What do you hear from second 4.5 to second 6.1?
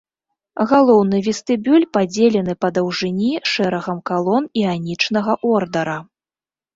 іанічнага ордара.